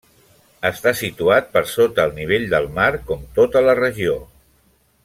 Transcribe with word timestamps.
Està 0.69 0.93
situat 1.01 1.51
per 1.57 1.63
sota 1.73 2.07
el 2.09 2.17
nivell 2.17 2.49
del 2.55 2.67
mar 2.81 2.89
com 3.11 3.25
tota 3.39 3.65
la 3.69 3.79
regió. 3.83 4.19